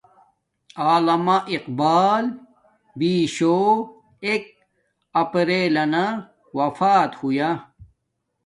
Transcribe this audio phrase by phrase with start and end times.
[0.87, 2.25] علامہ اقبال
[2.97, 3.57] بیشو
[4.25, 4.43] ایک
[5.21, 6.05] اپریل لنا
[6.57, 7.49] وفات ہویا